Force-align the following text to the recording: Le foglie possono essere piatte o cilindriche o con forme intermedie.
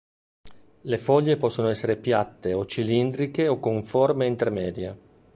Le 0.81 0.97
foglie 0.97 1.37
possono 1.37 1.67
essere 1.69 1.95
piatte 1.95 2.53
o 2.53 2.65
cilindriche 2.65 3.47
o 3.47 3.59
con 3.59 3.83
forme 3.85 4.25
intermedie. 4.25 4.97